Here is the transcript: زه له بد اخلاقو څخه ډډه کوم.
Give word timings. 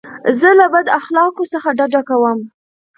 زه 0.39 0.49
له 0.59 0.65
بد 0.73 0.87
اخلاقو 0.99 1.43
څخه 1.53 1.69
ډډه 1.77 2.01
کوم. 2.09 2.39